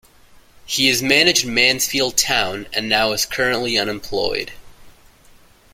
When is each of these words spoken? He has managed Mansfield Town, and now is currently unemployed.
He 0.65 0.87
has 0.87 1.03
managed 1.03 1.45
Mansfield 1.45 2.17
Town, 2.17 2.65
and 2.73 2.89
now 2.89 3.11
is 3.11 3.23
currently 3.27 3.77
unemployed. 3.77 4.51